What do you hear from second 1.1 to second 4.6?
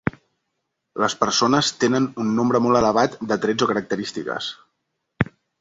persones tenen un nombre molt elevat de trets o característiques.